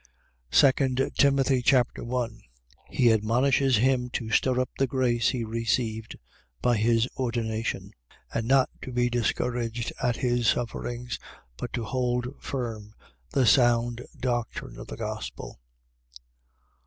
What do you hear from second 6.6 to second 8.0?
his ordination